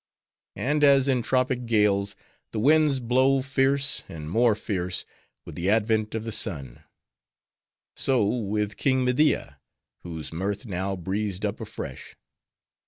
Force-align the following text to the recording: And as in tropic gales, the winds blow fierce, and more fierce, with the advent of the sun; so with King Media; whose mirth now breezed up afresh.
And 0.55 0.83
as 0.83 1.07
in 1.07 1.21
tropic 1.21 1.67
gales, 1.67 2.15
the 2.53 2.59
winds 2.59 2.99
blow 2.99 3.43
fierce, 3.43 4.01
and 4.09 4.31
more 4.31 4.55
fierce, 4.55 5.05
with 5.45 5.53
the 5.53 5.69
advent 5.69 6.15
of 6.15 6.23
the 6.23 6.31
sun; 6.31 6.83
so 7.95 8.25
with 8.25 8.77
King 8.77 9.05
Media; 9.05 9.59
whose 9.99 10.33
mirth 10.33 10.65
now 10.65 10.95
breezed 10.95 11.45
up 11.45 11.61
afresh. 11.61 12.15